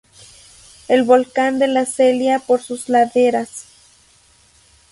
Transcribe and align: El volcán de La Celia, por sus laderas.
El 0.87 1.03
volcán 1.03 1.59
de 1.59 1.67
La 1.67 1.85
Celia, 1.85 2.39
por 2.39 2.59
sus 2.59 2.89
laderas. 2.89 3.67